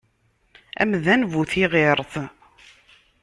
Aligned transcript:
Amdan 0.81 1.21
bu 1.33 1.41
tiɣiṛt. 1.49 2.13